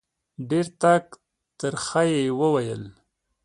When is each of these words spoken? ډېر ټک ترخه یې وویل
ډېر 0.49 0.65
ټک 0.81 1.05
ترخه 1.59 2.01
یې 2.11 2.23
وویل 2.39 2.83